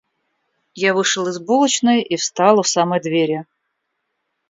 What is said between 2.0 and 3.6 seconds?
и встал у самой двери.